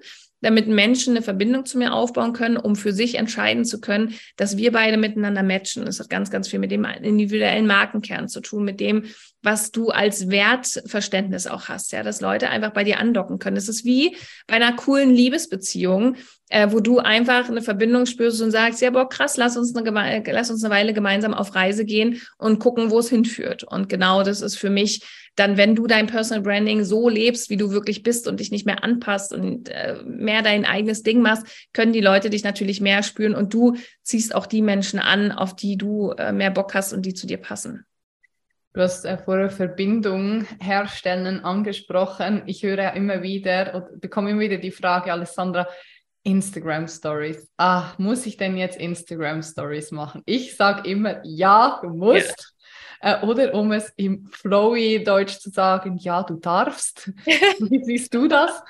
[0.45, 4.57] damit Menschen eine Verbindung zu mir aufbauen können, um für sich entscheiden zu können, dass
[4.57, 5.87] wir beide miteinander matchen.
[5.87, 9.05] Das hat ganz, ganz viel mit dem individuellen Markenkern zu tun, mit dem,
[9.45, 13.57] was du als Wertverständnis auch hast, ja, dass Leute einfach bei dir andocken können.
[13.57, 16.17] Das ist wie bei einer coolen Liebesbeziehung,
[16.49, 20.23] äh, wo du einfach eine Verbindung spürst und sagst, ja, boah, krass, lass uns eine,
[20.27, 23.65] lass uns eine Weile gemeinsam auf Reise gehen und gucken, wo es hinführt.
[23.65, 25.03] Und genau das ist für mich
[25.37, 28.67] dann, wenn du dein Personal Branding so lebst, wie du wirklich bist und dich nicht
[28.67, 33.03] mehr anpasst und äh, mehr dein eigenes Ding machst, können die Leute dich natürlich mehr
[33.03, 36.93] spüren und du ziehst auch die Menschen an, auf die du äh, mehr Bock hast
[36.93, 37.85] und die zu dir passen.
[38.75, 42.43] Du hast äh, vorher Verbindung herstellen angesprochen.
[42.47, 45.69] Ich höre ja immer wieder und bekomme immer wieder die Frage, Alessandra,
[46.25, 47.49] Instagram Stories.
[47.57, 50.23] Ah, muss ich denn jetzt Instagram Stories machen?
[50.27, 52.57] Ich sage immer, ja, du musst.
[53.01, 57.13] Äh, oder um es im flowy Deutsch zu sagen, ja, du darfst.
[57.25, 58.61] Wie siehst du das?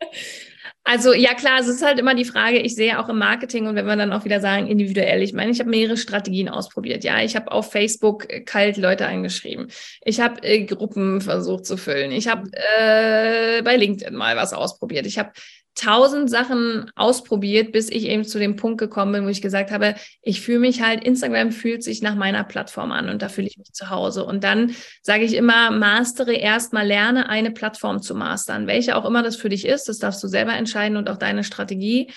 [0.92, 3.76] Also ja klar, es ist halt immer die Frage, ich sehe auch im Marketing und
[3.76, 7.04] wenn wir dann auch wieder sagen individuell, ich meine, ich habe mehrere Strategien ausprobiert.
[7.04, 9.68] Ja, ich habe auf Facebook kalt Leute eingeschrieben.
[10.02, 12.10] Ich habe äh, Gruppen versucht zu füllen.
[12.10, 15.06] Ich habe äh, bei LinkedIn mal was ausprobiert.
[15.06, 15.30] Ich habe
[15.74, 19.94] tausend Sachen ausprobiert, bis ich eben zu dem Punkt gekommen bin, wo ich gesagt habe,
[20.22, 23.56] ich fühle mich halt, Instagram fühlt sich nach meiner Plattform an und da fühle ich
[23.56, 24.24] mich zu Hause.
[24.24, 28.66] Und dann sage ich immer, mastere erstmal, lerne eine Plattform zu mastern.
[28.66, 31.44] Welche auch immer das für dich ist, das darfst du selber entscheiden und auch deine
[31.44, 32.10] Strategie.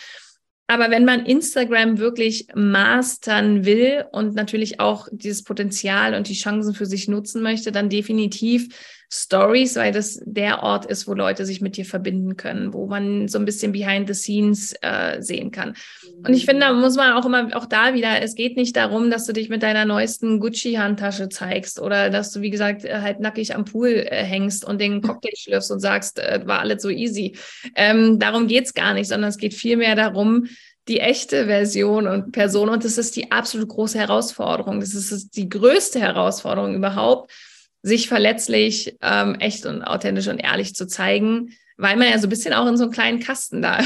[0.68, 6.74] Aber wenn man Instagram wirklich mastern will und natürlich auch dieses Potenzial und die Chancen
[6.74, 8.70] für sich nutzen möchte, dann definitiv
[9.14, 13.28] Stories, weil das der Ort ist, wo Leute sich mit dir verbinden können, wo man
[13.28, 15.76] so ein bisschen behind the scenes äh, sehen kann.
[16.26, 19.12] Und ich finde, da muss man auch immer, auch da wieder, es geht nicht darum,
[19.12, 23.20] dass du dich mit deiner neuesten Gucci-Handtasche zeigst oder dass du, wie gesagt, äh, halt
[23.20, 26.90] nackig am Pool äh, hängst und den Cocktail schlürfst und sagst, äh, war alles so
[26.90, 27.36] easy.
[27.76, 30.48] Ähm, darum geht's gar nicht, sondern es geht vielmehr darum,
[30.88, 32.70] die echte Version und Person.
[32.70, 34.80] Und das ist die absolut große Herausforderung.
[34.80, 37.32] Das ist die größte Herausforderung überhaupt
[37.84, 42.30] sich verletzlich, ähm, echt und authentisch und ehrlich zu zeigen, weil man ja so ein
[42.30, 43.80] bisschen auch in so einem kleinen Kasten da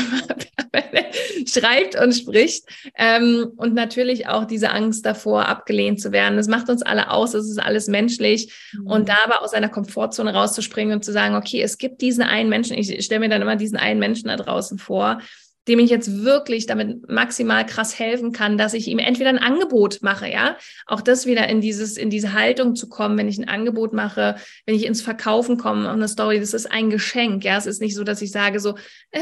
[1.47, 2.65] schreibt und spricht.
[2.95, 6.37] Ähm, und natürlich auch diese Angst davor, abgelehnt zu werden.
[6.37, 8.53] Das macht uns alle aus, es ist alles menschlich.
[8.73, 8.87] Mhm.
[8.87, 12.49] Und da aber aus einer Komfortzone rauszuspringen und zu sagen, okay, es gibt diesen einen
[12.49, 15.19] Menschen, ich stelle mir dann immer diesen einen Menschen da draußen vor,
[15.67, 19.99] dem ich jetzt wirklich damit maximal krass helfen kann, dass ich ihm entweder ein Angebot
[20.01, 23.49] mache, ja, auch das wieder in dieses, in diese Haltung zu kommen, wenn ich ein
[23.49, 27.65] Angebot mache, wenn ich ins Verkaufen komme, eine Story, das ist ein Geschenk, ja, es
[27.65, 28.75] ist nicht so, dass ich sage so,
[29.11, 29.21] äh,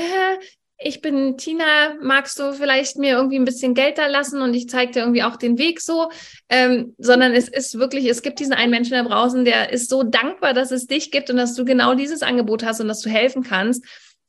[0.77, 4.67] ich bin Tina, magst du vielleicht mir irgendwie ein bisschen Geld da lassen und ich
[4.67, 6.12] zeige dir irgendwie auch den Weg so,
[6.49, 10.03] ähm, sondern es ist wirklich, es gibt diesen einen Menschen da draußen, der ist so
[10.03, 13.10] dankbar, dass es dich gibt und dass du genau dieses Angebot hast und dass du
[13.10, 13.86] helfen kannst.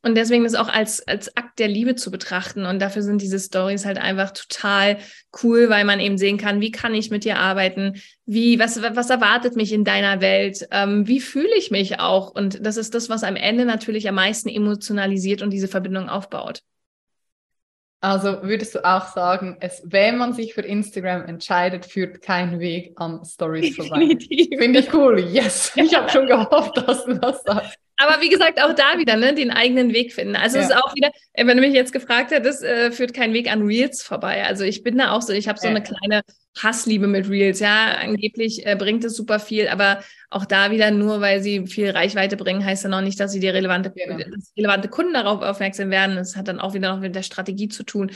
[0.06, 2.64] Und deswegen ist auch als, als Akt der Liebe zu betrachten.
[2.64, 4.98] Und dafür sind diese Stories halt einfach total
[5.42, 8.00] cool, weil man eben sehen kann, wie kann ich mit dir arbeiten?
[8.24, 10.68] Wie, was, was erwartet mich in deiner Welt?
[10.70, 12.30] Ähm, wie fühle ich mich auch?
[12.30, 16.62] Und das ist das, was am Ende natürlich am meisten emotionalisiert und diese Verbindung aufbaut.
[18.06, 22.92] Also würdest du auch sagen, es, wenn man sich für Instagram entscheidet, führt kein Weg
[22.94, 24.16] an Stories vorbei.
[24.56, 25.18] Finde ich cool.
[25.18, 25.72] Yes.
[25.76, 27.76] Ich habe schon gehofft, dass du das sagst.
[27.96, 30.36] Aber wie gesagt, auch da wieder ne, den eigenen Weg finden.
[30.36, 30.62] Also ja.
[30.62, 33.62] es ist auch wieder, wenn du mich jetzt gefragt hättest, äh, führt kein Weg an
[33.62, 34.44] Reels vorbei.
[34.44, 36.22] Also ich bin da auch so, ich habe so eine kleine
[36.62, 37.60] Hassliebe mit Reels.
[37.60, 41.90] Ja, angeblich äh, bringt es super viel, aber auch da wieder nur, weil sie viel
[41.90, 44.18] Reichweite bringen, heißt ja noch nicht, dass sie die relevante, genau.
[44.56, 46.16] relevante Kunden darauf aufmerksam werden.
[46.16, 48.10] Das hat dann auch wieder noch mit der Strategie zu tun.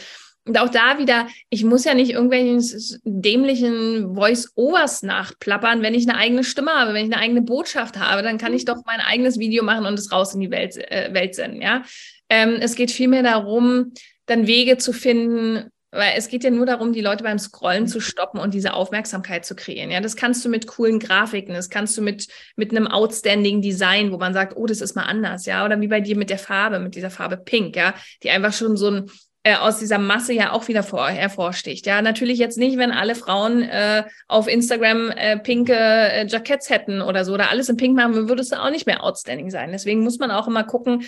[0.47, 2.63] Und auch da wieder, ich muss ja nicht irgendwelchen
[3.05, 8.23] dämlichen Voice-Overs nachplappern, wenn ich eine eigene Stimme habe, wenn ich eine eigene Botschaft habe,
[8.23, 11.13] dann kann ich doch mein eigenes Video machen und es raus in die Welt, äh,
[11.13, 11.83] Welt senden, ja.
[12.31, 13.93] Ähm, es geht vielmehr darum,
[14.27, 18.01] dann Wege zu finden, weil es geht ja nur darum, die Leute beim Scrollen zu
[18.01, 19.91] stoppen und diese Aufmerksamkeit zu kreieren.
[19.91, 24.13] Ja, das kannst du mit coolen Grafiken, das kannst du mit, mit einem outstanding Design,
[24.13, 26.39] wo man sagt, oh, das ist mal anders, ja, oder wie bei dir mit der
[26.39, 29.11] Farbe, mit dieser Farbe Pink, ja, die einfach schon so ein
[29.43, 31.87] äh, aus dieser Masse ja auch wieder vor, hervorsticht.
[31.87, 37.01] Ja, natürlich jetzt nicht, wenn alle Frauen äh, auf Instagram äh, pinke äh, Jacketts hätten
[37.01, 39.73] oder so oder alles in Pink machen, würde es auch nicht mehr outstanding sein.
[39.73, 41.05] Deswegen muss man auch immer gucken,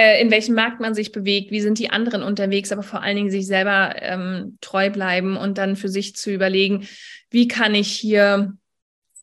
[0.00, 3.16] äh, in welchem Markt man sich bewegt, wie sind die anderen unterwegs, aber vor allen
[3.16, 6.88] Dingen sich selber ähm, treu bleiben und dann für sich zu überlegen,
[7.28, 8.54] wie kann ich hier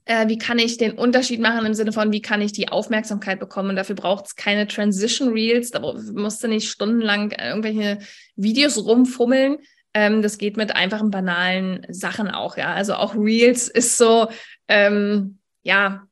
[0.06, 3.40] äh, wie kann ich den Unterschied machen im Sinne von, wie kann ich die Aufmerksamkeit
[3.40, 3.72] bekommen?
[3.72, 7.98] Und dafür braucht es keine Transition Reels, da musst du nicht stundenlang äh, irgendwelche
[8.36, 9.58] Videos rumfummeln.
[9.96, 12.76] Ähm, das geht mit einfachen, banalen Sachen auch, ja.
[12.76, 14.28] Also auch Reels ist so,
[14.68, 16.04] ähm, ja,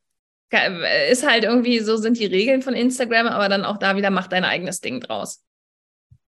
[1.09, 4.27] ist halt irgendwie, so sind die Regeln von Instagram, aber dann auch da wieder mach
[4.27, 5.43] dein eigenes Ding draus.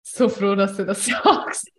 [0.02, 1.72] So froh, dass du das sagst.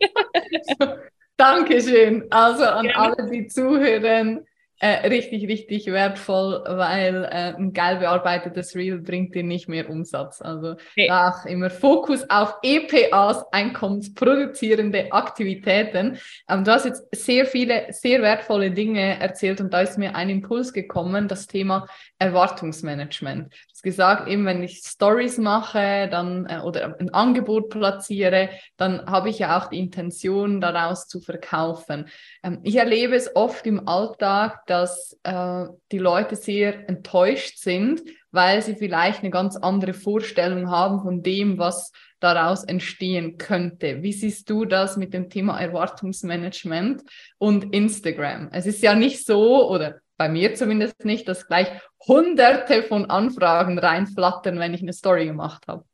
[1.37, 2.27] Dankeschön.
[2.31, 2.97] Also an ja.
[2.97, 4.47] alle, die zuhören,
[4.79, 10.43] äh, richtig, richtig wertvoll, weil äh, ein geil bearbeitetes Reel bringt dir nicht mehr Umsatz.
[10.43, 11.11] Also nee.
[11.11, 16.19] auch immer Fokus auf EPAs, einkommensproduzierende Aktivitäten.
[16.49, 20.29] Ähm, du hast jetzt sehr viele, sehr wertvolle Dinge erzählt und da ist mir ein
[20.29, 21.87] Impuls gekommen, das Thema
[22.19, 23.53] Erwartungsmanagement.
[23.53, 29.07] Du hast gesagt, eben wenn ich Stories mache dann, äh, oder ein Angebot platziere, dann
[29.07, 32.09] habe ich ja auch die Intention, daraus zu verkaufen.
[32.43, 38.63] Ähm, ich erlebe es oft im Alltag, dass äh, die Leute sehr enttäuscht sind, weil
[38.63, 44.03] sie vielleicht eine ganz andere Vorstellung haben von dem, was daraus entstehen könnte.
[44.03, 47.03] Wie siehst du das mit dem Thema Erwartungsmanagement
[47.39, 48.49] und Instagram?
[48.53, 51.69] Es ist ja nicht so, oder bei mir zumindest nicht, dass gleich
[52.07, 55.85] hunderte von Anfragen reinflattern, wenn ich eine Story gemacht habe.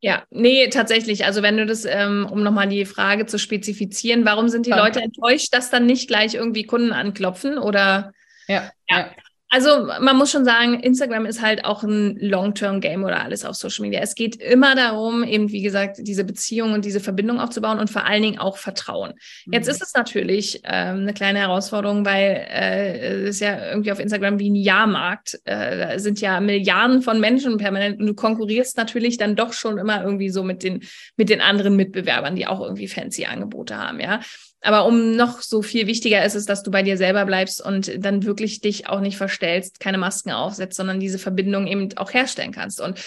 [0.00, 1.24] Ja, nee, tatsächlich.
[1.24, 4.84] Also wenn du das, ähm, um nochmal die Frage zu spezifizieren, warum sind die Danke.
[4.84, 8.12] Leute enttäuscht, dass dann nicht gleich irgendwie Kunden anklopfen oder?
[8.48, 9.10] Ja, ja.
[9.50, 13.82] Also man muss schon sagen, Instagram ist halt auch ein Long-Term-Game oder alles auf Social
[13.82, 14.00] Media.
[14.00, 18.04] Es geht immer darum, eben wie gesagt, diese Beziehung und diese Verbindung aufzubauen und vor
[18.04, 19.14] allen Dingen auch Vertrauen.
[19.46, 19.54] Mhm.
[19.54, 24.00] Jetzt ist es natürlich ähm, eine kleine Herausforderung, weil äh, es ist ja irgendwie auf
[24.00, 25.40] Instagram wie ein Jahrmarkt.
[25.44, 29.78] Äh, da sind ja Milliarden von Menschen permanent und du konkurrierst natürlich dann doch schon
[29.78, 30.82] immer irgendwie so mit den,
[31.16, 34.20] mit den anderen Mitbewerbern, die auch irgendwie fancy Angebote haben, ja.
[34.60, 38.04] Aber um noch so viel wichtiger ist es, dass du bei dir selber bleibst und
[38.04, 42.52] dann wirklich dich auch nicht verstellst, keine Masken aufsetzt, sondern diese Verbindung eben auch herstellen
[42.52, 42.80] kannst.
[42.80, 42.98] Und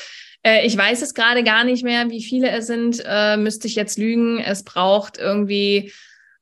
[0.44, 3.76] äh, ich weiß es gerade gar nicht mehr, wie viele es sind, äh, müsste ich
[3.76, 4.40] jetzt lügen.
[4.40, 5.92] Es braucht irgendwie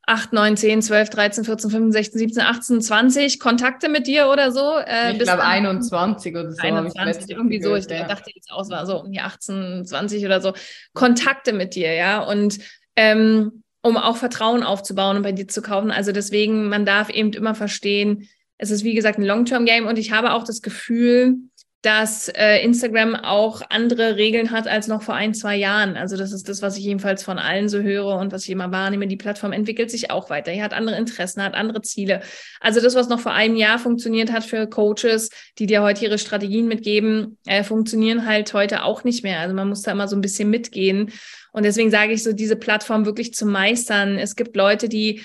[0.10, 4.52] 8, 9, 10, 12, 13, 14, 15, 16, 17, 18, 20 Kontakte mit dir oder
[4.52, 4.78] so.
[4.78, 6.62] Äh, ich glaube 21 oder so.
[6.62, 7.76] 21, irgendwie so.
[7.76, 8.08] Ich ja.
[8.08, 10.54] dachte jetzt aus, war so um die 18, 20 oder so.
[10.94, 12.24] Kontakte mit dir, ja.
[12.24, 12.58] Und
[12.96, 15.92] ähm, um auch Vertrauen aufzubauen und bei dir zu kaufen.
[15.92, 20.12] Also deswegen, man darf eben immer verstehen, es ist wie gesagt ein Long-Term-Game und ich
[20.12, 21.38] habe auch das Gefühl,
[21.82, 25.96] dass äh, Instagram auch andere Regeln hat als noch vor ein, zwei Jahren.
[25.96, 28.72] Also das ist das, was ich jedenfalls von allen so höre und was ich immer
[28.72, 29.08] wahrnehme.
[29.08, 30.52] Die Plattform entwickelt sich auch weiter.
[30.52, 32.20] Er hat andere Interessen, hat andere Ziele.
[32.60, 36.18] Also das, was noch vor einem Jahr funktioniert hat für Coaches, die dir heute ihre
[36.18, 39.40] Strategien mitgeben, äh, funktionieren halt heute auch nicht mehr.
[39.40, 41.14] Also man muss da immer so ein bisschen mitgehen.
[41.52, 44.18] Und deswegen sage ich so, diese Plattform wirklich zu meistern.
[44.18, 45.22] Es gibt Leute, die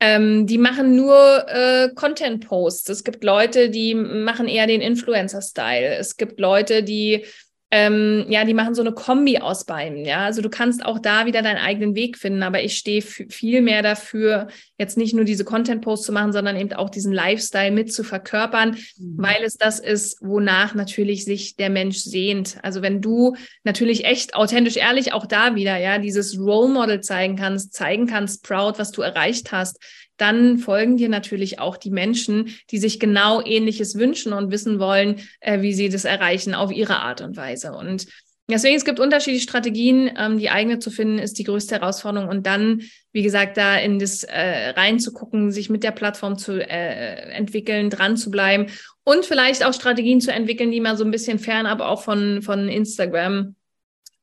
[0.00, 2.88] ähm, die machen nur äh, Content-Posts.
[2.88, 5.94] Es gibt Leute, die machen eher den Influencer-Style.
[5.96, 7.26] Es gibt Leute, die
[7.72, 10.24] ähm, ja, die machen so eine Kombi aus beiden, ja.
[10.24, 13.82] Also du kannst auch da wieder deinen eigenen Weg finden, aber ich stehe viel mehr
[13.82, 18.02] dafür, jetzt nicht nur diese Content-Posts zu machen, sondern eben auch diesen Lifestyle mit zu
[18.02, 19.14] verkörpern, mhm.
[19.18, 22.58] weil es das ist, wonach natürlich sich der Mensch sehnt.
[22.62, 27.36] Also wenn du natürlich echt authentisch, ehrlich auch da wieder, ja, dieses Role Model zeigen
[27.36, 29.78] kannst, zeigen kannst, proud, was du erreicht hast,
[30.20, 35.20] dann folgen dir natürlich auch die Menschen, die sich genau ähnliches wünschen und wissen wollen,
[35.40, 37.72] äh, wie sie das erreichen auf ihre Art und Weise.
[37.72, 38.06] Und
[38.48, 40.10] deswegen, es gibt unterschiedliche Strategien.
[40.16, 42.28] Ähm, die eigene zu finden, ist die größte Herausforderung.
[42.28, 47.30] Und dann, wie gesagt, da in das äh, reinzugucken, sich mit der Plattform zu äh,
[47.32, 48.66] entwickeln, dran zu bleiben
[49.04, 52.68] und vielleicht auch Strategien zu entwickeln, die mal so ein bisschen fernab auch von, von
[52.68, 53.54] Instagram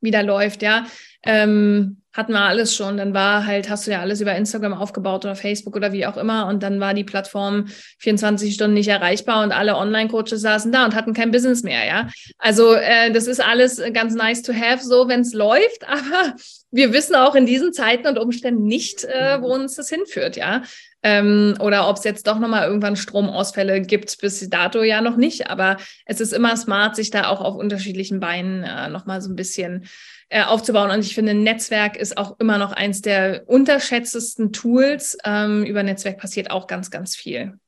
[0.00, 0.86] wieder läuft, ja.
[1.24, 2.96] Ähm, hatten wir alles schon.
[2.96, 6.16] Dann war halt, hast du ja alles über Instagram aufgebaut oder Facebook oder wie auch
[6.16, 6.46] immer.
[6.46, 7.66] Und dann war die Plattform
[7.98, 12.08] 24 Stunden nicht erreichbar und alle Online-Coaches saßen da und hatten kein Business mehr, ja.
[12.38, 16.34] Also äh, das ist alles ganz nice to have, so wenn es läuft, aber
[16.70, 20.62] wir wissen auch in diesen Zeiten und Umständen nicht, äh, wo uns das hinführt, ja.
[21.04, 25.48] Ähm, oder ob es jetzt doch nochmal irgendwann Stromausfälle gibt, bis dato ja noch nicht.
[25.48, 29.36] Aber es ist immer smart, sich da auch auf unterschiedlichen Beinen äh, nochmal so ein
[29.36, 29.86] bisschen
[30.28, 30.90] äh, aufzubauen.
[30.90, 35.16] Und ich finde, Netzwerk ist auch immer noch eins der unterschätztesten Tools.
[35.24, 37.58] Ähm, über Netzwerk passiert auch ganz, ganz viel.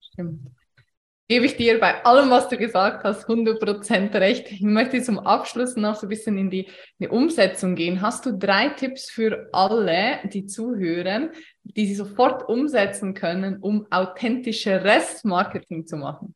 [0.00, 0.40] Stimmt.
[1.28, 4.52] Gebe ich dir bei allem, was du gesagt hast, 100% recht.
[4.52, 8.02] Ich möchte zum Abschluss noch so ein bisschen in die, in die Umsetzung gehen.
[8.02, 11.30] Hast du drei Tipps für alle, die zuhören,
[11.62, 16.34] die sie sofort umsetzen können, um authentische Restmarketing zu machen?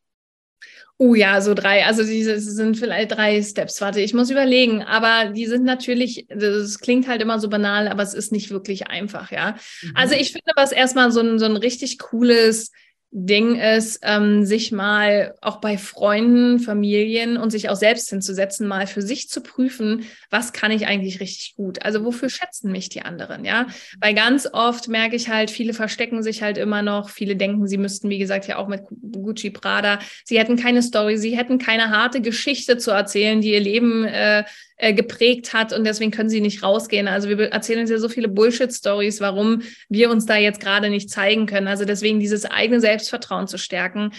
[0.99, 1.85] Oh ja, so drei.
[1.85, 3.81] Also diese sind vielleicht drei Steps.
[3.81, 4.81] Warte, ich muss überlegen.
[4.81, 8.87] Aber die sind natürlich, das klingt halt immer so banal, aber es ist nicht wirklich
[8.87, 9.57] einfach, ja.
[9.83, 9.91] Mhm.
[9.93, 12.71] Also ich finde, was erstmal so ein, so ein richtig cooles
[13.11, 18.85] Ding ist, ähm, sich mal auch bei Freunden, Familien und sich auch selbst hinzusetzen, mal
[18.85, 21.81] für sich zu prüfen, was kann ich eigentlich richtig gut?
[21.83, 23.67] Also wofür schätzen mich die anderen, ja?
[24.01, 27.77] Weil ganz oft merke ich halt, viele verstecken sich halt immer noch, viele denken, sie
[27.77, 31.89] müssten, wie gesagt, ja auch mit Gucci Prada, sie hätten keine Story, sie hätten keine
[31.91, 34.43] harte Geschichte zu erzählen, die ihr Leben äh,
[34.77, 37.07] äh, geprägt hat und deswegen können sie nicht rausgehen.
[37.07, 41.09] Also wir erzählen uns ja so viele Bullshit-Stories, warum wir uns da jetzt gerade nicht
[41.09, 41.67] zeigen können.
[41.67, 44.11] Also deswegen dieses eigene Selbstvertrauen zu stärken,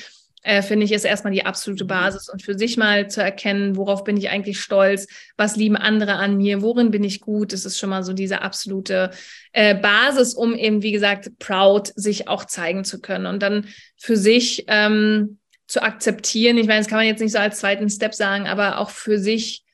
[0.43, 1.89] äh, finde ich, ist erstmal die absolute mhm.
[1.89, 6.15] Basis und für sich mal zu erkennen, worauf bin ich eigentlich stolz, was lieben andere
[6.15, 9.11] an mir, worin bin ich gut, das ist schon mal so diese absolute
[9.53, 13.67] äh, Basis, um eben, wie gesagt, proud sich auch zeigen zu können und dann
[13.97, 16.57] für sich ähm, zu akzeptieren.
[16.57, 19.19] Ich meine, das kann man jetzt nicht so als zweiten Step sagen, aber auch für
[19.19, 19.65] sich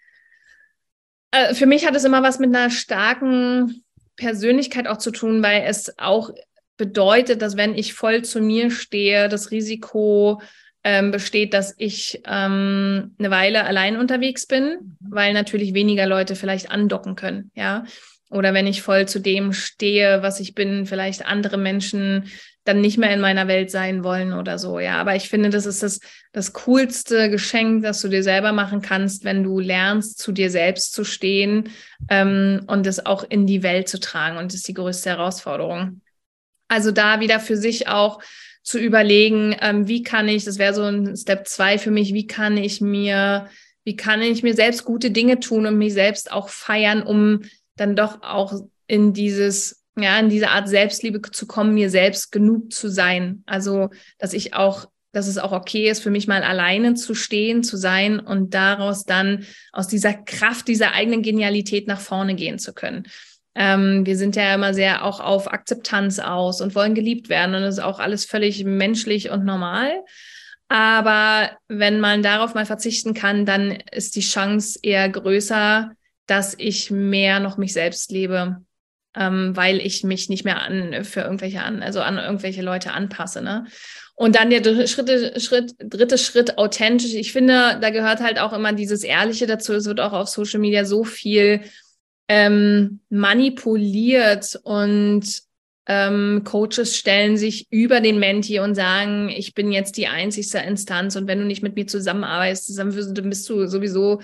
[1.53, 3.85] für mich hat es immer was mit einer starken
[4.17, 6.31] Persönlichkeit auch zu tun, weil es auch
[6.77, 10.41] bedeutet, dass wenn ich voll zu mir stehe, das Risiko
[10.83, 16.71] ähm, besteht, dass ich ähm, eine Weile allein unterwegs bin, weil natürlich weniger Leute vielleicht
[16.71, 17.85] andocken können, ja.
[18.31, 22.25] Oder wenn ich voll zu dem stehe, was ich bin, vielleicht andere Menschen
[22.65, 24.79] dann nicht mehr in meiner Welt sein wollen oder so.
[24.79, 26.01] Ja, aber ich finde, das ist das,
[26.33, 30.95] das coolste Geschenk, das du dir selber machen kannst, wenn du lernst, zu dir selbst
[30.95, 31.71] zu stehen
[32.09, 34.39] ähm, und es auch in die Welt zu tragen.
[34.39, 36.01] Und das ist die größte Herausforderung.
[36.69, 38.21] Also da wieder für sich auch
[38.63, 42.27] zu überlegen, ähm, wie kann ich, das wäre so ein Step zwei für mich, wie
[42.27, 43.49] kann ich mir,
[43.85, 47.43] wie kann ich mir selbst gute Dinge tun und mich selbst auch feiern, um
[47.77, 48.55] dann doch auch
[48.87, 53.43] in dieses ja, in diese Art Selbstliebe zu kommen, mir selbst genug zu sein.
[53.47, 57.63] Also, dass ich auch, dass es auch okay ist, für mich mal alleine zu stehen,
[57.63, 62.73] zu sein und daraus dann aus dieser Kraft, dieser eigenen Genialität nach vorne gehen zu
[62.73, 63.07] können.
[63.55, 67.63] Ähm, wir sind ja immer sehr auch auf Akzeptanz aus und wollen geliebt werden und
[67.63, 69.93] das ist auch alles völlig menschlich und normal.
[70.67, 75.93] Aber wenn man darauf mal verzichten kann, dann ist die Chance eher größer,
[76.27, 78.61] dass ich mehr noch mich selbst lebe
[79.17, 83.43] ähm, weil ich mich nicht mehr an für irgendwelche an, also an irgendwelche Leute anpasse.
[83.43, 83.67] Ne?
[84.17, 84.89] Und dann der dritte
[85.41, 87.15] Schritt, dritte Schritt authentisch.
[87.15, 89.73] Ich finde, da gehört halt auch immer dieses Ehrliche dazu.
[89.73, 91.63] Es wird auch auf Social Media so viel
[92.29, 95.25] ähm, manipuliert und
[95.87, 101.17] ähm, Coaches stellen sich über den Menti und sagen, ich bin jetzt die einzigste Instanz
[101.17, 102.95] und wenn du nicht mit mir zusammenarbeitest, dann
[103.29, 104.23] bist du sowieso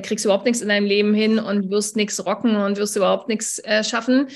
[0.00, 3.58] kriegst überhaupt nichts in deinem Leben hin und wirst nichts rocken und wirst überhaupt nichts
[3.60, 4.28] äh, schaffen.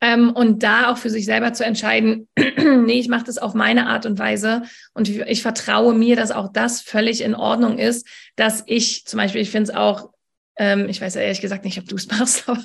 [0.00, 3.86] Ähm, und da auch für sich selber zu entscheiden, nee, ich mache das auf meine
[3.86, 8.06] Art und Weise und ich, ich vertraue mir, dass auch das völlig in Ordnung ist,
[8.36, 10.10] dass ich zum Beispiel, ich finde es auch
[10.56, 12.60] ähm, ich weiß ja ehrlich gesagt nicht, ob du es machst, aber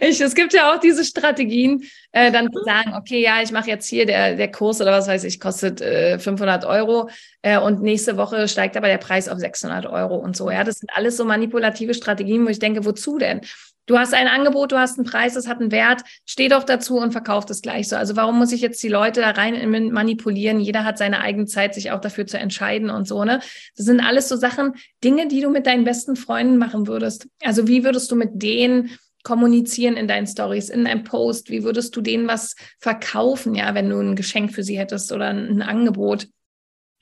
[0.00, 3.68] ich, es gibt ja auch diese Strategien, äh, dann zu sagen, okay, ja, ich mache
[3.68, 7.08] jetzt hier der, der Kurs oder was weiß ich, kostet äh, 500 Euro
[7.42, 10.50] äh, und nächste Woche steigt aber der Preis auf 600 Euro und so.
[10.50, 13.40] Ja, das sind alles so manipulative Strategien, wo ich denke, wozu denn?
[13.86, 16.98] Du hast ein Angebot, du hast einen Preis, das hat einen Wert, steh doch dazu
[16.98, 17.96] und verkauf das gleich so.
[17.96, 20.60] Also warum muss ich jetzt die Leute da rein manipulieren?
[20.60, 23.40] Jeder hat seine eigene Zeit, sich auch dafür zu entscheiden und so, ne?
[23.76, 27.26] Das sind alles so Sachen, Dinge, die du mit deinen besten Freunden machen würdest.
[27.42, 28.90] Also wie würdest du mit denen
[29.24, 31.50] kommunizieren in deinen Stories, in deinem Post?
[31.50, 35.28] Wie würdest du denen was verkaufen, ja, wenn du ein Geschenk für sie hättest oder
[35.28, 36.28] ein Angebot?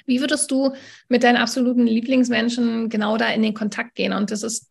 [0.06, 0.72] Wie würdest du
[1.08, 4.12] mit deinen absoluten Lieblingsmenschen genau da in den Kontakt gehen?
[4.12, 4.70] Und das ist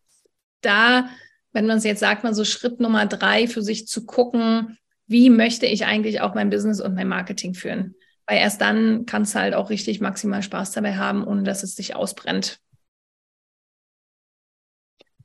[0.62, 1.10] da
[1.51, 5.29] wenn man es jetzt sagt, man so Schritt Nummer drei für sich zu gucken, wie
[5.29, 7.95] möchte ich eigentlich auch mein Business und mein Marketing führen?
[8.27, 11.75] Weil erst dann kannst du halt auch richtig maximal Spaß dabei haben, ohne dass es
[11.75, 12.59] dich ausbrennt.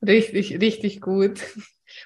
[0.06, 1.40] Richtig, richtig gut.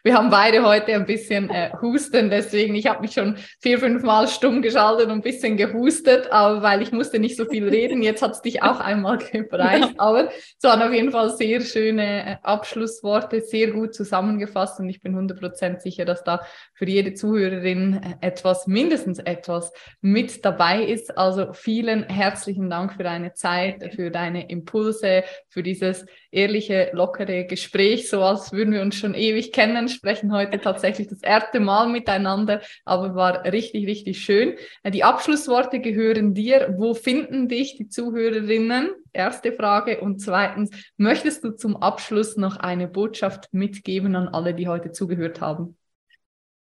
[0.03, 4.03] Wir haben beide heute ein bisschen äh, Husten, deswegen ich habe mich schon vier, fünf
[4.03, 8.03] Mal stumm geschaltet und ein bisschen gehustet, aber weil ich musste nicht so viel reden.
[8.03, 9.95] Jetzt hat es dich auch einmal gebereicht, ja.
[9.99, 15.01] aber es waren auf jeden Fall sehr schöne äh, Abschlussworte, sehr gut zusammengefasst und ich
[15.01, 16.41] bin 100% sicher, dass da
[16.75, 21.17] für jede Zuhörerin äh, etwas, mindestens etwas mit dabei ist.
[21.17, 28.09] Also vielen herzlichen Dank für deine Zeit, für deine Impulse, für dieses ehrliche, lockere Gespräch,
[28.09, 32.61] so als würden wir uns schon ewig kennen, sprechen heute tatsächlich das erste Mal miteinander,
[32.85, 34.57] aber war richtig, richtig schön.
[34.83, 36.75] Äh, die Abschlussworte gehören dir.
[36.77, 38.91] Wo finden dich die Zuhörerinnen?
[39.13, 40.01] Erste Frage.
[40.01, 45.41] Und zweitens, möchtest du zum Abschluss noch eine Botschaft mitgeben an alle, die heute zugehört
[45.41, 45.78] haben?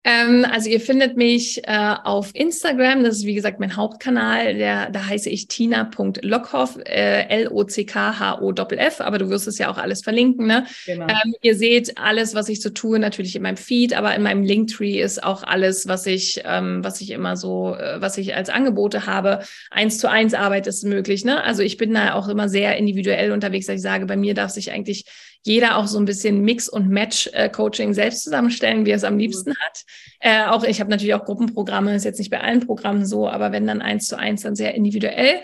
[0.08, 4.91] Ähm, also ihr findet mich äh, auf Instagram, das ist wie gesagt mein Hauptkanal, der,
[4.91, 10.45] da heiße ich tina.lockhoff, äh, L-O-C-K-H-O-F-F, aber du wirst es ja auch alles verlinken.
[10.45, 10.66] Ne?
[10.86, 11.08] Genau.
[11.08, 14.43] Ähm, ihr seht alles, was ich so tue, natürlich in meinem Feed, aber in meinem
[14.43, 18.49] Linktree ist auch alles, was ich, ähm, was ich immer so, äh, was ich als
[18.49, 19.39] Angebote habe.
[19.72, 21.26] Eins zu eins Arbeit ist möglich.
[21.26, 21.43] Ne?
[21.43, 24.51] Also ich bin da auch immer sehr individuell unterwegs, dass ich sage, bei mir darf
[24.51, 25.06] sich eigentlich
[25.45, 29.55] jeder auch so ein bisschen Mix- und Match-Coaching selbst zusammenstellen, wie er es am liebsten
[29.57, 29.83] hat.
[30.19, 33.51] Äh, auch ich habe natürlich auch Gruppenprogramme, ist jetzt nicht bei allen Programmen so, aber
[33.51, 35.41] wenn dann eins zu eins, dann sehr individuell.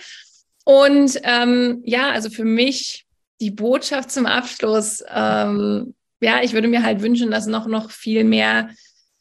[0.65, 3.05] Und ähm, ja, also für mich
[3.41, 8.23] die Botschaft zum Abschluss, ähm, ja, ich würde mir halt wünschen, dass noch, noch viel
[8.23, 8.69] mehr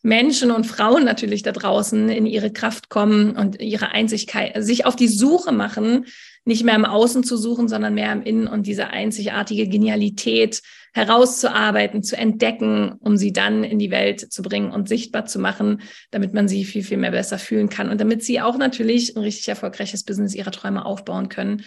[0.03, 4.97] Menschen und Frauen natürlich da draußen in ihre Kraft kommen und ihre Einzigkeit, sich auf
[4.97, 6.07] die Suche machen
[6.45, 10.63] nicht mehr im Außen zu suchen, sondern mehr im Innen und diese einzigartige Genialität
[10.93, 15.83] herauszuarbeiten, zu entdecken, um sie dann in die Welt zu bringen und sichtbar zu machen,
[16.11, 19.23] damit man sie viel, viel mehr besser fühlen kann und damit sie auch natürlich ein
[19.23, 21.65] richtig erfolgreiches Business ihrer Träume aufbauen können.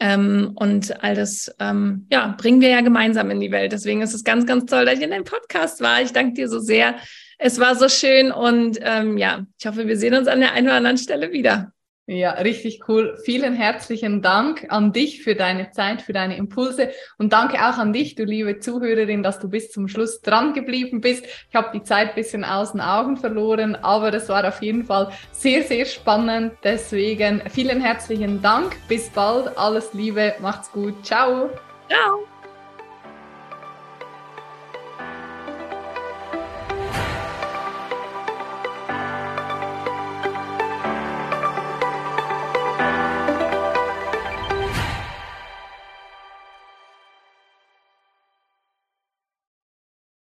[0.00, 3.70] Ähm, und all das, ähm, ja, bringen wir ja gemeinsam in die Welt.
[3.70, 6.02] Deswegen ist es ganz, ganz toll, dass ich in deinem Podcast war.
[6.02, 6.96] Ich danke dir so sehr.
[7.38, 10.66] Es war so schön und ähm, ja, ich hoffe, wir sehen uns an der einen
[10.66, 11.73] oder anderen Stelle wieder.
[12.06, 13.16] Ja, richtig cool.
[13.24, 17.94] Vielen herzlichen Dank an dich für deine Zeit, für deine Impulse und danke auch an
[17.94, 21.24] dich, du liebe Zuhörerin, dass du bis zum Schluss dran geblieben bist.
[21.48, 25.12] Ich habe die Zeit bisschen aus den Augen verloren, aber das war auf jeden Fall
[25.32, 26.52] sehr, sehr spannend.
[26.62, 28.76] Deswegen vielen herzlichen Dank.
[28.86, 29.56] Bis bald.
[29.56, 30.34] Alles Liebe.
[30.42, 31.06] Macht's gut.
[31.06, 31.48] Ciao.
[31.88, 32.33] Ciao.